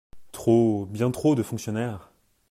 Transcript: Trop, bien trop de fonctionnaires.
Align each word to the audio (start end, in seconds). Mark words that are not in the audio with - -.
Trop, 0.31 0.87
bien 0.89 1.11
trop 1.11 1.35
de 1.35 1.43
fonctionnaires. 1.43 2.09